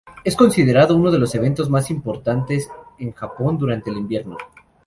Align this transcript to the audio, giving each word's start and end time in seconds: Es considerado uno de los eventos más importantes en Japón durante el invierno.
Es 0.23 0.35
considerado 0.35 0.95
uno 0.95 1.11
de 1.11 1.19
los 1.19 1.35
eventos 1.35 1.69
más 1.69 1.91
importantes 1.91 2.67
en 2.97 3.11
Japón 3.11 3.59
durante 3.59 3.91
el 3.91 3.97
invierno. 3.97 4.35